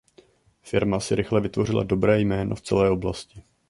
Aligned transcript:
Firma 0.61 0.99
si 0.99 1.15
rychle 1.15 1.41
vytvořila 1.41 1.83
dobré 1.83 2.21
jméno 2.21 2.55
v 2.55 2.61
celé 2.61 2.89
oblasti. 2.89 3.43